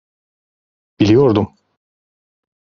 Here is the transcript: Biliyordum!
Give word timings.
Biliyordum! 0.99 1.57